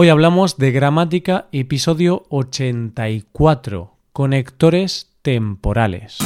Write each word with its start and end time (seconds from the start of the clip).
Hoy 0.00 0.10
hablamos 0.10 0.58
de 0.58 0.70
gramática, 0.70 1.48
episodio 1.50 2.24
84, 2.28 3.96
conectores 4.12 5.10
temporales. 5.22 6.18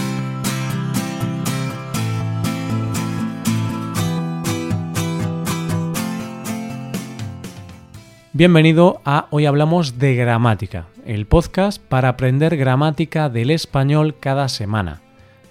Bienvenido 8.35 9.01
a 9.07 9.27
Hoy 9.31 9.47
Hablamos 9.47 9.99
de 9.99 10.17
Gramática, 10.17 10.89
el 11.07 11.25
podcast 11.25 11.81
para 11.81 12.11
aprender 12.11 12.59
gramática 12.59 13.31
del 13.31 13.51
español 13.51 14.17
cada 14.21 14.51
semana. 14.51 15.01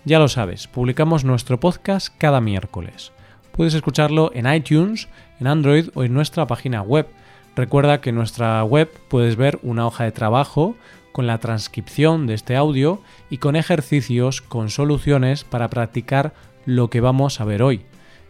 Ya 0.06 0.20
lo 0.20 0.28
sabes, 0.28 0.68
publicamos 0.68 1.24
nuestro 1.24 1.60
podcast 1.60 2.16
cada 2.20 2.40
miércoles. 2.40 3.14
Puedes 3.52 3.74
escucharlo 3.74 4.30
en 4.36 4.46
iTunes, 4.46 5.10
en 5.40 5.48
Android 5.48 5.90
o 5.96 6.04
en 6.04 6.14
nuestra 6.14 6.46
página 6.46 6.84
web 6.84 7.08
Recuerda 7.56 8.02
que 8.02 8.10
en 8.10 8.16
nuestra 8.16 8.64
web 8.64 8.90
puedes 9.10 9.36
ver 9.36 9.60
una 9.62 9.86
hoja 9.86 10.06
de 10.06 10.12
trabajo 10.12 10.76
con 11.12 11.28
la 11.28 11.40
transcripción 11.40 12.28
de 12.28 12.34
este 12.34 12.56
audio 12.56 13.02
y 13.30 13.38
con 13.38 13.56
ejercicios 13.56 14.42
con 14.42 14.70
soluciones 14.70 15.44
para 15.44 15.70
practicar 15.70 16.34
lo 16.66 16.90
que 16.90 17.02
vamos 17.02 17.42
a 17.42 17.46
ver 17.46 17.62
hoy. 17.64 17.82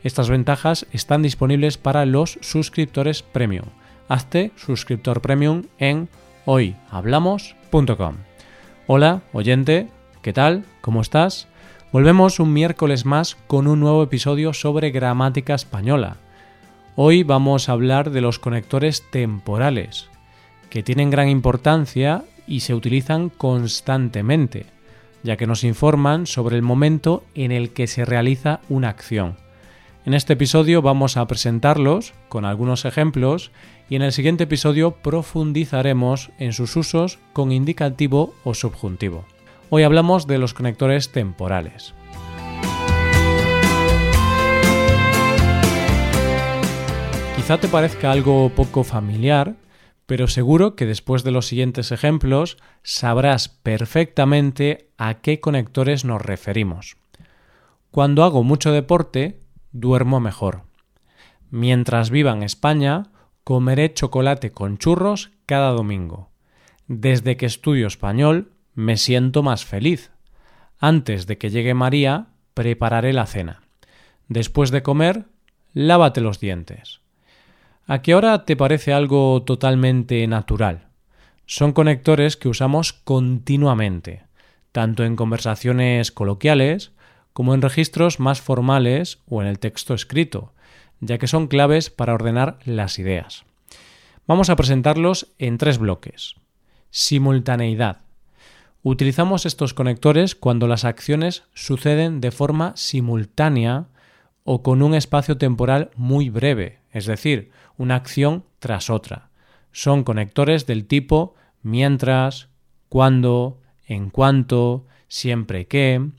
Estas 0.04 0.30
ventajas 0.30 0.88
están 0.92 1.22
disponibles 1.22 1.78
para 1.78 2.06
los 2.06 2.40
suscriptores 2.42 3.22
premium. 3.22 3.66
Hazte 4.08 4.52
suscriptor 4.56 5.22
premium 5.22 5.64
en 5.78 6.10
hoyhablamos.com. 6.46 8.16
Hola, 8.88 9.22
oyente, 9.32 9.88
¿qué 10.24 10.34
tal? 10.34 10.66
¿Cómo 10.82 11.02
estás? 11.02 11.48
Volvemos 11.92 12.40
un 12.40 12.52
miércoles 12.52 13.06
más 13.06 13.36
con 13.48 13.68
un 13.68 13.80
nuevo 13.80 14.02
episodio 14.02 14.54
sobre 14.54 14.90
gramática 14.90 15.54
española. 15.54 16.18
Hoy 16.98 17.24
vamos 17.24 17.70
a 17.70 17.72
hablar 17.72 18.12
de 18.12 18.20
los 18.20 18.38
conectores 18.38 19.10
temporales, 19.12 20.10
que 20.70 20.84
tienen 20.84 21.10
gran 21.10 21.30
importancia 21.30 22.26
y 22.48 22.60
se 22.60 22.74
utilizan 22.74 23.30
constantemente, 23.30 24.66
ya 25.24 25.38
que 25.38 25.48
nos 25.48 25.64
informan 25.64 26.28
sobre 26.28 26.58
el 26.58 26.64
momento 26.64 27.24
en 27.34 27.54
el 27.54 27.70
que 27.70 27.88
se 27.88 28.04
realiza 28.04 28.60
una 28.68 28.90
acción. 28.90 29.38
En 30.06 30.14
este 30.14 30.34
episodio 30.34 30.82
vamos 30.82 31.16
a 31.16 31.26
presentarlos 31.28 32.14
con 32.28 32.44
algunos 32.44 32.84
ejemplos 32.84 33.52
y 33.90 33.96
en 33.96 34.02
el 34.02 34.12
siguiente 34.12 34.44
episodio 34.44 34.92
profundizaremos 34.96 36.32
en 36.40 36.52
sus 36.52 36.76
usos 36.76 37.20
con 37.32 37.54
indicativo 37.54 38.34
o 38.44 38.54
subjuntivo. 38.54 39.24
Hoy 39.70 39.84
hablamos 39.84 40.28
de 40.28 40.40
los 40.40 40.54
conectores 40.54 41.14
temporales. 41.14 41.94
Quizá 47.42 47.58
te 47.58 47.68
parezca 47.68 48.12
algo 48.12 48.52
poco 48.52 48.84
familiar, 48.84 49.56
pero 50.06 50.28
seguro 50.28 50.76
que 50.76 50.86
después 50.86 51.24
de 51.24 51.32
los 51.32 51.48
siguientes 51.48 51.92
ejemplos 51.92 52.60
sabrás 52.84 53.50
perfectamente 53.50 54.92
a 55.00 55.16
qué 55.22 55.40
conectores 55.40 56.06
nos 56.06 56.22
referimos. 56.22 56.98
Cuando 57.90 58.24
hago 58.24 58.44
mucho 58.44 58.72
deporte, 58.72 59.40
duermo 59.72 60.20
mejor. 60.20 60.66
Mientras 61.50 62.12
viva 62.12 62.32
en 62.32 62.44
España, 62.44 63.08
comeré 63.44 63.92
chocolate 63.92 64.52
con 64.52 64.78
churros 64.78 65.32
cada 65.48 65.72
domingo. 65.72 66.30
Desde 66.86 67.38
que 67.38 67.48
estudio 67.48 67.88
español, 67.88 68.52
me 68.76 68.98
siento 68.98 69.42
más 69.42 69.66
feliz. 69.66 70.12
Antes 70.78 71.26
de 71.26 71.40
que 71.40 71.50
llegue 71.50 71.74
María, 71.74 72.28
prepararé 72.54 73.14
la 73.14 73.26
cena. 73.26 73.64
Después 74.28 74.70
de 74.70 74.84
comer, 74.84 75.26
lávate 75.74 76.22
los 76.22 76.40
dientes. 76.40 77.01
¿A 77.88 78.02
qué 78.02 78.16
hora 78.16 78.46
te 78.46 78.56
parece 78.56 78.94
algo 78.94 79.42
totalmente 79.44 80.26
natural? 80.28 80.88
Son 81.46 81.74
conectores 81.74 82.38
que 82.38 82.48
usamos 82.48 82.94
continuamente, 82.94 84.24
tanto 84.72 85.04
en 85.04 85.16
conversaciones 85.16 86.12
coloquiales 86.12 86.92
como 87.34 87.54
en 87.54 87.62
registros 87.62 88.20
más 88.20 88.40
formales 88.40 89.20
o 89.28 89.42
en 89.42 89.48
el 89.48 89.60
texto 89.60 89.94
escrito, 89.94 90.54
ya 91.00 91.18
que 91.18 91.28
son 91.28 91.48
claves 91.48 91.90
para 91.90 92.14
ordenar 92.14 92.60
las 92.66 93.00
ideas. 93.00 93.46
Vamos 94.28 94.50
a 94.50 94.56
presentarlos 94.56 95.28
en 95.40 95.58
tres 95.58 95.78
bloques. 95.78 96.36
Simultaneidad. 96.92 97.98
Utilizamos 98.84 99.46
estos 99.46 99.74
conectores 99.74 100.36
cuando 100.36 100.68
las 100.68 100.86
acciones 100.86 101.44
suceden 101.54 102.22
de 102.22 102.32
forma 102.32 102.74
simultánea 102.76 103.88
o 104.44 104.64
con 104.64 104.82
un 104.82 104.94
espacio 104.94 105.38
temporal 105.38 105.92
muy 105.96 106.30
breve, 106.30 106.80
es 106.92 107.06
decir, 107.06 107.52
una 107.78 107.96
acción 107.96 108.46
tras 108.60 108.90
otra. 108.90 109.30
Son 109.72 110.04
conectores 110.04 110.66
del 110.66 110.86
tipo 110.86 111.36
mientras, 111.62 112.50
cuando, 112.90 113.62
en 113.86 114.10
cuanto, 114.10 114.86
siempre 115.08 115.68
que, 115.68 116.10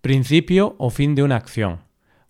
principio 0.00 0.74
o 0.78 0.90
fin 0.90 1.14
de 1.14 1.22
una 1.22 1.36
acción. 1.36 1.80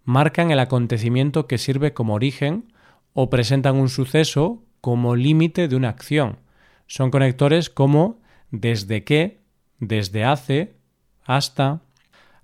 Marcan 0.04 0.50
el 0.50 0.58
acontecimiento 0.58 1.46
que 1.46 1.58
sirve 1.58 1.92
como 1.92 2.14
origen 2.14 2.72
o 3.12 3.30
presentan 3.30 3.76
un 3.76 3.88
suceso 3.88 4.62
como 4.80 5.16
límite 5.16 5.68
de 5.68 5.76
una 5.76 5.88
acción. 5.88 6.40
Son 6.86 7.10
conectores 7.10 7.70
como 7.70 8.20
desde 8.50 9.04
que, 9.04 9.40
desde 9.78 10.24
hace, 10.24 10.76
hasta, 11.24 11.80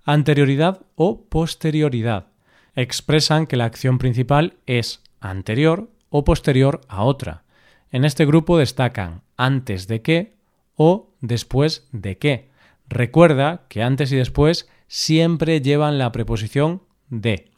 anterioridad 0.03 0.81
o 0.95 1.25
posterioridad. 1.25 2.30
Expresan 2.75 3.47
que 3.47 3.57
la 3.57 3.65
acción 3.65 3.97
principal 3.97 4.55
es 4.65 5.01
anterior 5.19 5.89
o 6.09 6.23
posterior 6.23 6.81
a 6.87 7.03
otra. 7.03 7.43
En 7.91 8.05
este 8.05 8.25
grupo 8.25 8.57
destacan 8.57 9.21
antes 9.35 9.87
de 9.87 10.01
qué 10.01 10.35
o 10.75 11.09
después 11.19 11.87
de 11.91 12.17
qué. 12.17 12.49
Recuerda 12.87 13.63
que 13.67 13.83
antes 13.83 14.11
y 14.11 14.15
después 14.15 14.69
siempre 14.87 15.61
llevan 15.61 15.97
la 15.97 16.11
preposición 16.11 16.81
de. 17.09 17.51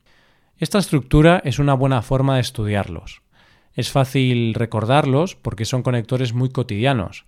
Esta 0.57 0.79
estructura 0.79 1.41
es 1.43 1.59
una 1.59 1.73
buena 1.73 2.01
forma 2.01 2.35
de 2.35 2.41
estudiarlos. 2.41 3.21
Es 3.73 3.91
fácil 3.91 4.53
recordarlos 4.53 5.35
porque 5.35 5.65
son 5.65 5.83
conectores 5.83 6.33
muy 6.33 6.49
cotidianos, 6.49 7.25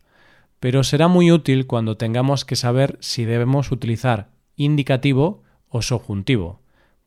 pero 0.59 0.83
será 0.83 1.07
muy 1.07 1.31
útil 1.31 1.67
cuando 1.67 1.97
tengamos 1.97 2.45
que 2.45 2.55
saber 2.55 2.97
si 2.99 3.25
debemos 3.25 3.71
utilizar 3.71 4.29
indicativo 4.55 5.43
o 5.69 5.81
subjuntivo. 5.81 6.64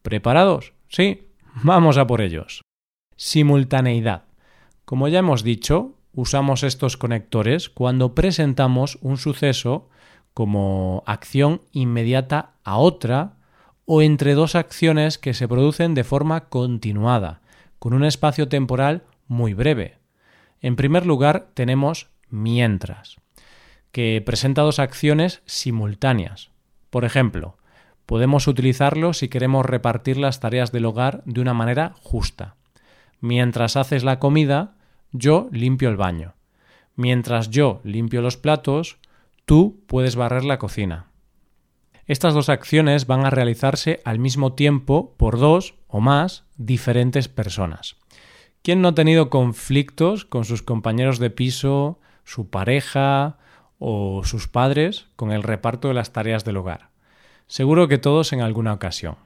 ¿Preparados? 0.09 0.73
Sí, 0.89 1.29
vamos 1.63 1.99
a 1.99 2.07
por 2.07 2.23
ellos. 2.23 2.63
Simultaneidad. 3.17 4.23
Como 4.87 5.07
ya 5.09 5.19
hemos 5.19 5.43
dicho, 5.43 5.99
usamos 6.15 6.63
estos 6.63 6.97
conectores 6.97 7.69
cuando 7.69 8.15
presentamos 8.15 8.97
un 9.03 9.19
suceso 9.19 9.91
como 10.33 11.03
acción 11.05 11.61
inmediata 11.73 12.53
a 12.65 12.79
otra 12.79 13.35
o 13.85 14.01
entre 14.01 14.33
dos 14.33 14.55
acciones 14.55 15.19
que 15.19 15.35
se 15.35 15.47
producen 15.47 15.93
de 15.93 16.05
forma 16.05 16.49
continuada, 16.49 17.43
con 17.79 17.93
un 17.93 18.07
espacio 18.07 18.49
temporal 18.49 19.03
muy 19.27 19.53
breve. 19.53 19.99
En 20.63 20.77
primer 20.77 21.05
lugar 21.05 21.51
tenemos 21.53 22.09
mientras, 22.31 23.17
que 23.93 24.23
presenta 24.25 24.63
dos 24.63 24.79
acciones 24.79 25.43
simultáneas. 25.45 26.49
Por 26.89 27.05
ejemplo, 27.05 27.59
podemos 28.09 28.47
utilizarlo 28.49 29.13
si 29.13 29.29
queremos 29.29 29.67
repartir 29.67 30.17
las 30.17 30.41
tareas 30.41 30.73
del 30.73 30.87
hogar 30.87 31.23
de 31.27 31.43
una 31.43 31.53
manera 31.53 31.93
justa. 32.01 32.57
Mientras 33.21 33.77
haces 33.77 34.03
la 34.03 34.19
comida, 34.19 34.77
yo 35.13 35.51
limpio 35.53 35.91
el 35.91 35.99
baño. 35.99 36.33
Mientras 36.97 37.51
yo 37.51 37.83
limpio 37.85 38.23
los 38.23 38.39
platos, 38.39 38.97
tú 39.45 39.85
puedes 39.87 40.17
barrer 40.17 40.47
la 40.47 40.59
cocina. 40.59 41.09
Estas 42.07 42.33
dos 42.33 42.49
acciones 42.49 43.07
van 43.07 43.27
a 43.27 43.31
realizarse 43.31 44.01
al 44.07 44.19
mismo 44.19 44.55
tiempo 44.55 45.15
por 45.19 45.39
dos 45.39 45.75
o 45.87 46.01
más 46.01 46.45
diferentes 46.57 47.29
personas. 47.29 47.97
¿Quién 48.63 48.81
no 48.81 48.89
ha 48.89 48.95
tenido 48.95 49.29
conflictos 49.29 50.25
con 50.25 50.47
sus 50.47 50.63
compañeros 50.63 51.19
de 51.19 51.29
piso, 51.29 52.01
su 52.25 52.49
pareja 52.49 53.37
o 53.79 54.23
sus 54.25 54.49
padres 54.49 55.09
con 55.15 55.31
el 55.31 55.43
reparto 55.43 55.89
de 55.89 55.95
las 55.95 56.15
tareas 56.15 56.47
del 56.47 56.57
hogar? 56.57 56.89
Seguro 57.49 57.89
que 57.89 57.99
todos 57.99 58.33
en 58.33 58.43
alguna 58.43 58.75
ocasión. 58.75 59.17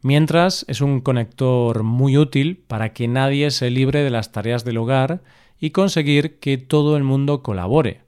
Mientras 0.00 0.64
es 0.68 0.80
un 0.80 1.00
conector 1.00 1.84
muy 1.84 2.16
útil 2.16 2.56
para 2.56 2.92
que 2.92 3.06
nadie 3.06 3.50
se 3.50 3.70
libre 3.70 4.02
de 4.02 4.10
las 4.10 4.32
tareas 4.32 4.64
del 4.64 4.78
hogar 4.78 5.22
y 5.60 5.70
conseguir 5.70 6.40
que 6.40 6.58
todo 6.58 6.96
el 6.96 7.04
mundo 7.04 7.42
colabore. 7.42 8.00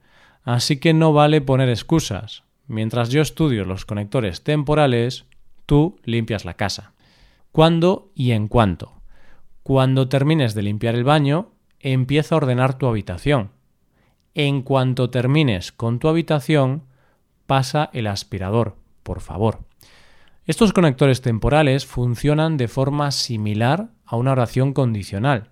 Así 0.43 0.79
que 0.79 0.93
no 0.93 1.13
vale 1.13 1.41
poner 1.41 1.69
excusas. 1.69 2.43
Mientras 2.67 3.11
yo 3.11 3.23
estudio 3.23 3.65
los 3.65 3.85
conectores 3.85 4.43
temporales, 4.43 5.27
tú 5.67 6.01
limpias 6.05 6.45
la 6.45 6.55
casa. 6.55 6.95
¿Cuándo 7.53 8.11
y 8.15 8.33
en 8.33 8.49
cuánto? 8.49 9.01
Cuando 9.63 10.09
termines 10.09 10.55
de 10.55 10.63
limpiar 10.63 10.95
el 10.95 11.05
baño, 11.05 11.53
empieza 11.79 12.35
a 12.35 12.39
ordenar 12.39 12.77
tu 12.77 12.87
habitación. 12.87 13.51
En 14.35 14.63
cuanto 14.63 15.11
termines 15.11 15.71
con 15.71 15.99
tu 15.99 16.09
habitación, 16.09 16.85
pasa 17.47 17.91
el 17.93 18.09
aspirador, 18.09 18.77
por 19.05 19.21
favor. 19.21 19.61
Estos 20.47 20.73
conectores 20.73 21.23
temporales 21.23 21.87
funcionan 21.87 22.57
de 22.57 22.67
forma 22.69 23.13
similar 23.13 23.91
a 24.05 24.17
una 24.17 24.33
oración 24.33 24.73
condicional. 24.73 25.51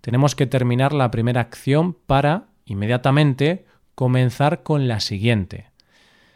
tenemos 0.00 0.34
que 0.34 0.46
terminar 0.46 0.92
la 0.92 1.10
primera 1.10 1.40
acción 1.40 1.94
para, 1.94 2.48
inmediatamente, 2.66 3.64
comenzar 3.94 4.62
con 4.62 4.86
la 4.86 5.00
siguiente. 5.00 5.70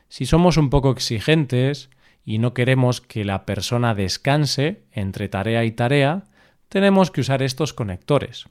Si 0.09 0.25
somos 0.25 0.57
un 0.57 0.71
poco 0.71 0.91
exigentes 0.91 1.91
y 2.25 2.39
no 2.39 2.55
queremos 2.55 3.03
que 3.03 3.27
la 3.27 3.45
persona 3.45 3.95
descanse 3.95 4.85
entre 4.91 5.29
tarea 5.29 5.65
y 5.65 5.73
tarea, 5.73 6.25
tenemos 6.71 7.11
que 7.11 7.21
usar 7.21 7.43
estos 7.43 7.75
conectores. 7.75 8.47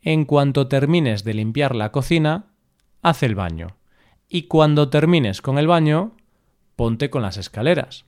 En 0.00 0.24
cuanto 0.24 0.68
termines 0.68 1.24
de 1.24 1.34
limpiar 1.34 1.74
la 1.74 1.90
cocina, 1.90 2.46
haz 3.02 3.24
el 3.24 3.34
baño. 3.34 3.76
Y 4.28 4.42
cuando 4.42 4.90
termines 4.90 5.42
con 5.42 5.58
el 5.58 5.66
baño, 5.66 6.16
ponte 6.76 7.10
con 7.10 7.22
las 7.22 7.38
escaleras. 7.38 8.04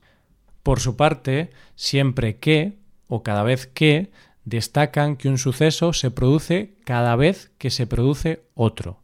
Por 0.63 0.79
su 0.79 0.95
parte, 0.95 1.49
siempre 1.75 2.37
que 2.37 2.77
o 3.07 3.23
cada 3.23 3.43
vez 3.43 3.67
que 3.67 4.11
destacan 4.45 5.17
que 5.17 5.29
un 5.29 5.37
suceso 5.37 5.93
se 5.93 6.11
produce 6.11 6.75
cada 6.85 7.15
vez 7.15 7.51
que 7.57 7.71
se 7.71 7.87
produce 7.87 8.43
otro. 8.53 9.01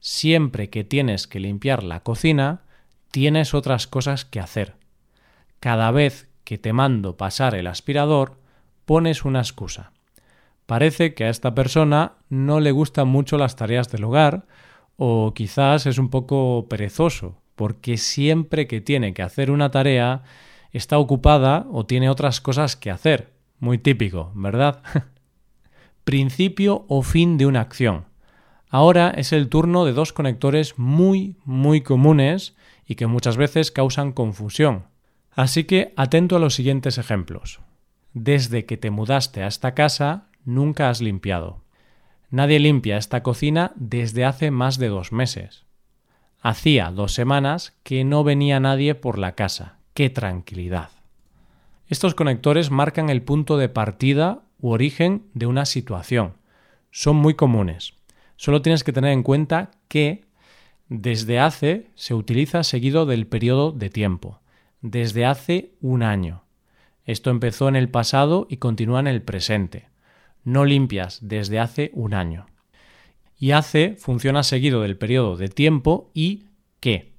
Siempre 0.00 0.70
que 0.70 0.84
tienes 0.84 1.26
que 1.26 1.40
limpiar 1.40 1.82
la 1.82 2.00
cocina, 2.00 2.62
tienes 3.10 3.54
otras 3.54 3.86
cosas 3.86 4.24
que 4.24 4.40
hacer. 4.40 4.76
Cada 5.60 5.90
vez 5.90 6.28
que 6.44 6.58
te 6.58 6.72
mando 6.72 7.16
pasar 7.16 7.54
el 7.54 7.66
aspirador, 7.66 8.38
pones 8.84 9.24
una 9.24 9.40
excusa. 9.40 9.92
Parece 10.66 11.14
que 11.14 11.24
a 11.24 11.30
esta 11.30 11.54
persona 11.54 12.12
no 12.28 12.60
le 12.60 12.72
gustan 12.72 13.08
mucho 13.08 13.38
las 13.38 13.56
tareas 13.56 13.90
del 13.90 14.04
hogar 14.04 14.46
o 14.96 15.32
quizás 15.34 15.86
es 15.86 15.98
un 15.98 16.10
poco 16.10 16.66
perezoso, 16.68 17.40
porque 17.58 17.96
siempre 17.96 18.68
que 18.68 18.80
tiene 18.80 19.12
que 19.12 19.22
hacer 19.22 19.50
una 19.50 19.72
tarea 19.72 20.22
está 20.70 20.96
ocupada 20.96 21.66
o 21.72 21.86
tiene 21.86 22.08
otras 22.08 22.40
cosas 22.40 22.76
que 22.76 22.88
hacer. 22.88 23.32
Muy 23.58 23.78
típico, 23.78 24.30
¿verdad? 24.36 24.80
Principio 26.04 26.84
o 26.86 27.02
fin 27.02 27.36
de 27.36 27.46
una 27.46 27.60
acción. 27.60 28.04
Ahora 28.68 29.10
es 29.10 29.32
el 29.32 29.48
turno 29.48 29.84
de 29.84 29.92
dos 29.92 30.12
conectores 30.12 30.78
muy, 30.78 31.36
muy 31.44 31.80
comunes 31.80 32.54
y 32.86 32.94
que 32.94 33.08
muchas 33.08 33.36
veces 33.36 33.72
causan 33.72 34.12
confusión. 34.12 34.84
Así 35.32 35.64
que 35.64 35.92
atento 35.96 36.36
a 36.36 36.38
los 36.38 36.54
siguientes 36.54 36.96
ejemplos. 36.96 37.58
Desde 38.14 38.66
que 38.66 38.76
te 38.76 38.90
mudaste 38.90 39.42
a 39.42 39.48
esta 39.48 39.74
casa, 39.74 40.28
nunca 40.44 40.90
has 40.90 41.00
limpiado. 41.00 41.64
Nadie 42.30 42.60
limpia 42.60 42.98
esta 42.98 43.24
cocina 43.24 43.72
desde 43.74 44.24
hace 44.24 44.52
más 44.52 44.78
de 44.78 44.86
dos 44.86 45.10
meses. 45.10 45.67
Hacía 46.40 46.90
dos 46.90 47.12
semanas 47.12 47.74
que 47.82 48.04
no 48.04 48.24
venía 48.24 48.60
nadie 48.60 48.94
por 48.94 49.18
la 49.18 49.34
casa. 49.34 49.78
¡Qué 49.94 50.10
tranquilidad! 50.10 50.90
Estos 51.88 52.14
conectores 52.14 52.70
marcan 52.70 53.10
el 53.10 53.22
punto 53.22 53.56
de 53.56 53.68
partida 53.68 54.42
u 54.60 54.70
origen 54.70 55.24
de 55.34 55.46
una 55.46 55.64
situación. 55.64 56.34
Son 56.90 57.16
muy 57.16 57.34
comunes. 57.34 57.94
Solo 58.36 58.62
tienes 58.62 58.84
que 58.84 58.92
tener 58.92 59.12
en 59.12 59.22
cuenta 59.22 59.70
que 59.88 60.24
desde 60.88 61.38
hace 61.38 61.90
se 61.94 62.14
utiliza 62.14 62.62
seguido 62.62 63.06
del 63.06 63.26
periodo 63.26 63.72
de 63.72 63.90
tiempo. 63.90 64.40
Desde 64.80 65.26
hace 65.26 65.72
un 65.80 66.02
año. 66.02 66.44
Esto 67.04 67.30
empezó 67.30 67.68
en 67.68 67.76
el 67.76 67.88
pasado 67.88 68.46
y 68.48 68.58
continúa 68.58 69.00
en 69.00 69.06
el 69.06 69.22
presente 69.22 69.88
no 70.48 70.64
limpias 70.64 71.18
desde 71.20 71.60
hace 71.60 71.90
un 71.92 72.14
año. 72.14 72.46
Y 73.38 73.52
hace 73.52 73.96
funciona 73.98 74.42
seguido 74.42 74.82
del 74.82 74.96
periodo 74.96 75.36
de 75.36 75.48
tiempo 75.48 76.10
y 76.14 76.44
que. 76.80 77.12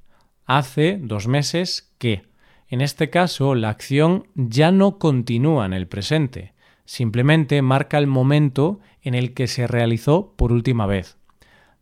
Hace 0.45 0.98
dos 1.01 1.27
meses 1.27 1.94
que. 1.98 2.24
En 2.68 2.81
este 2.81 3.10
caso, 3.10 3.56
la 3.56 3.69
acción 3.69 4.27
ya 4.36 4.71
no 4.71 5.00
continúa 5.00 5.66
en 5.66 5.74
el 5.74 5.88
presente, 5.88 6.54
simplemente 6.86 7.62
marca 7.62 7.98
el 7.98 8.07
momento 8.07 8.80
en 9.01 9.16
el 9.16 9.33
que 9.33 9.48
se 9.48 9.66
realizó 9.66 10.33
por 10.36 10.51
última 10.51 10.86
vez. 10.86 11.18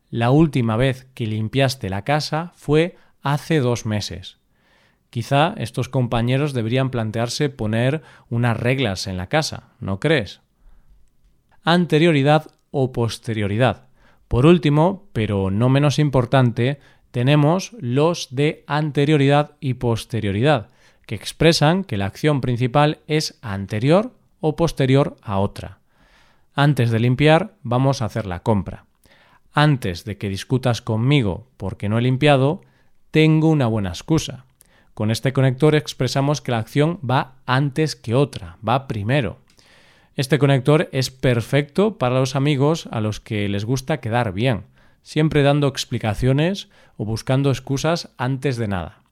La 0.09 0.31
última 0.31 0.77
vez 0.77 1.07
que 1.13 1.27
limpiaste 1.27 1.89
la 1.89 2.03
casa 2.03 2.53
fue 2.55 2.95
hace 3.21 3.59
dos 3.59 3.85
meses. 3.85 4.37
Quizá 5.09 5.53
estos 5.57 5.89
compañeros 5.89 6.53
deberían 6.53 6.89
plantearse 6.89 7.49
poner 7.49 8.01
unas 8.29 8.57
reglas 8.57 9.07
en 9.07 9.17
la 9.17 9.27
casa, 9.27 9.71
¿no 9.79 9.99
crees? 9.99 10.41
anterioridad 11.67 12.47
o 12.71 12.93
posterioridad. 12.93 13.86
Por 14.27 14.45
último, 14.45 15.07
pero 15.13 15.51
no 15.51 15.69
menos 15.69 15.99
importante, 15.99 16.79
tenemos 17.11 17.71
los 17.79 18.35
de 18.35 18.63
anterioridad 18.67 19.55
y 19.59 19.75
posterioridad, 19.75 20.69
que 21.05 21.15
expresan 21.15 21.83
que 21.83 21.97
la 21.97 22.05
acción 22.05 22.41
principal 22.41 22.99
es 23.07 23.39
anterior 23.41 24.13
o 24.39 24.55
posterior 24.55 25.15
a 25.21 25.39
otra. 25.39 25.79
Antes 26.53 26.91
de 26.91 26.99
limpiar, 26.99 27.55
vamos 27.63 28.01
a 28.01 28.05
hacer 28.05 28.25
la 28.25 28.41
compra. 28.41 28.85
Antes 29.53 30.05
de 30.05 30.17
que 30.17 30.29
discutas 30.29 30.81
conmigo 30.81 31.47
porque 31.57 31.89
no 31.89 31.97
he 31.97 32.01
limpiado, 32.01 32.61
tengo 33.11 33.49
una 33.49 33.67
buena 33.67 33.89
excusa. 33.89 34.45
Con 34.93 35.11
este 35.11 35.33
conector 35.33 35.75
expresamos 35.75 36.41
que 36.41 36.51
la 36.51 36.59
acción 36.59 36.99
va 37.07 37.35
antes 37.45 37.95
que 37.95 38.15
otra, 38.15 38.57
va 38.67 38.87
primero. 38.87 39.37
Este 40.17 40.39
conector 40.39 40.89
es 40.93 41.11
perfecto 41.11 41.99
para 41.99 42.19
los 42.19 42.35
amigos 42.35 42.89
a 42.89 43.01
los 43.01 43.19
que 43.19 43.47
les 43.47 43.65
gusta 43.65 43.99
quedar 43.99 44.33
bien, 44.33 44.63
siempre 45.03 45.43
dando 45.43 45.67
explicaciones 45.67 46.69
o 46.97 47.05
buscando 47.05 47.51
excusas 47.51 48.09
antes 48.17 48.57
de 48.57 48.67
nada. 48.67 49.03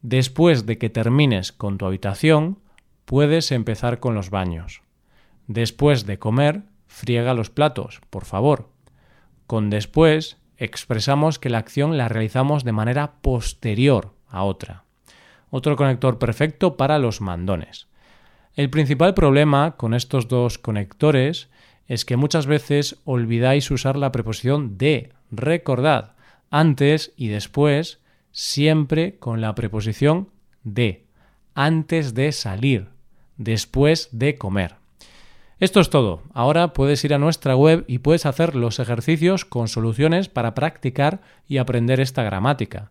Después 0.00 0.64
de 0.64 0.78
que 0.78 0.88
termines 0.88 1.52
con 1.52 1.76
tu 1.76 1.84
habitación, 1.84 2.58
puedes 3.04 3.52
empezar 3.52 4.00
con 4.00 4.14
los 4.14 4.30
baños. 4.30 4.80
Después 5.48 6.06
de 6.06 6.18
comer, 6.18 6.62
friega 6.86 7.34
los 7.34 7.50
platos, 7.50 8.00
por 8.08 8.24
favor. 8.24 8.70
Con 9.46 9.68
después 9.68 10.38
expresamos 10.56 11.38
que 11.38 11.50
la 11.50 11.58
acción 11.58 11.98
la 11.98 12.08
realizamos 12.08 12.64
de 12.64 12.72
manera 12.72 13.16
posterior 13.20 14.14
a 14.28 14.44
otra. 14.44 14.84
Otro 15.50 15.76
conector 15.76 16.18
perfecto 16.18 16.78
para 16.78 16.98
los 16.98 17.20
mandones. 17.20 17.86
El 18.56 18.70
principal 18.70 19.12
problema 19.12 19.76
con 19.76 19.92
estos 19.92 20.28
dos 20.28 20.56
conectores 20.56 21.50
es 21.88 22.06
que 22.06 22.16
muchas 22.16 22.46
veces 22.46 22.96
olvidáis 23.04 23.70
usar 23.70 23.96
la 23.96 24.12
preposición 24.12 24.78
de. 24.78 25.12
Recordad, 25.30 26.14
antes 26.50 27.12
y 27.18 27.28
después, 27.28 28.00
siempre 28.32 29.18
con 29.18 29.42
la 29.42 29.54
preposición 29.54 30.30
de. 30.64 31.04
Antes 31.54 32.14
de 32.14 32.32
salir, 32.32 32.88
después 33.36 34.08
de 34.12 34.38
comer. 34.38 34.76
Esto 35.60 35.80
es 35.80 35.90
todo. 35.90 36.22
Ahora 36.32 36.72
puedes 36.72 37.04
ir 37.04 37.12
a 37.12 37.18
nuestra 37.18 37.56
web 37.56 37.84
y 37.86 37.98
puedes 37.98 38.24
hacer 38.24 38.56
los 38.56 38.78
ejercicios 38.78 39.44
con 39.44 39.68
soluciones 39.68 40.30
para 40.30 40.54
practicar 40.54 41.20
y 41.46 41.58
aprender 41.58 42.00
esta 42.00 42.22
gramática. 42.22 42.90